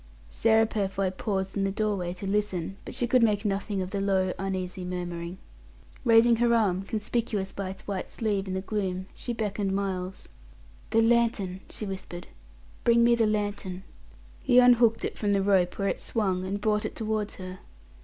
[0.31, 4.01] Sarah Purfoy paused in the doorway to listen, but she could make nothing of the
[4.01, 5.37] low, uneasy murmuring.
[6.03, 10.27] Raising her arm, conspicuous by its white sleeve in the gloom, she beckoned Miles.
[10.89, 12.29] "The lantern," she whispered,
[12.83, 13.83] "bring me the lantern!"
[14.43, 17.59] He unhooked it from the rope where it swung, and brought it towards her.